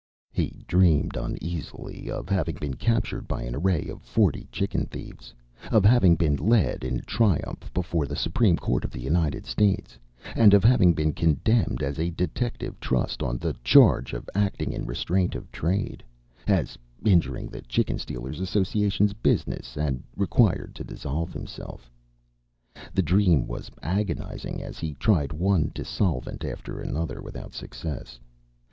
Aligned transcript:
He 0.31 0.63
dreamed, 0.67 1.15
uneasily, 1.15 2.09
of 2.09 2.27
having 2.27 2.55
been 2.59 2.73
captured 2.73 3.27
by 3.27 3.43
an 3.43 3.53
array 3.53 3.85
of 3.87 4.01
forty 4.01 4.47
chicken 4.51 4.87
thieves, 4.87 5.31
of 5.71 5.85
having 5.85 6.15
been 6.15 6.37
led 6.37 6.83
in 6.83 7.01
triumph 7.01 7.71
before 7.71 8.07
the 8.07 8.15
Supreme 8.15 8.57
Court 8.57 8.83
of 8.83 8.89
the 8.89 8.99
United 8.99 9.45
States, 9.45 9.99
and 10.35 10.55
of 10.55 10.63
having 10.63 10.93
been 10.95 11.13
condemned 11.13 11.83
as 11.83 11.99
a 11.99 12.09
Detective 12.09 12.79
Trust 12.79 13.21
on 13.21 13.37
the 13.37 13.53
charge 13.63 14.13
of 14.13 14.27
acting 14.33 14.73
in 14.73 14.87
restraint 14.87 15.35
of 15.35 15.51
trade 15.51 16.03
as 16.47 16.79
injuring 17.05 17.49
the 17.49 17.61
Chicken 17.61 17.99
Stealers' 17.99 18.39
Association's 18.39 19.13
business 19.13 19.77
and 19.77 20.01
required 20.15 20.73
to 20.73 20.83
dissolve 20.83 21.31
himself. 21.31 21.91
The 22.91 23.03
dream 23.03 23.45
was 23.45 23.69
agonizing 23.83 24.63
as 24.63 24.79
he 24.79 24.95
tried 24.95 25.31
one 25.31 25.69
dissolvent 25.75 26.43
after 26.43 26.81
another 26.81 27.21
without 27.21 27.53
success. 27.53 28.19